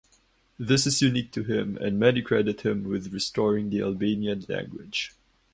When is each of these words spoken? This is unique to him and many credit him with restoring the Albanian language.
This 0.57 0.87
is 0.87 1.03
unique 1.03 1.31
to 1.33 1.43
him 1.43 1.77
and 1.77 1.99
many 1.99 2.23
credit 2.23 2.61
him 2.61 2.85
with 2.85 3.13
restoring 3.13 3.69
the 3.69 3.81
Albanian 3.83 4.43
language. 4.49 5.13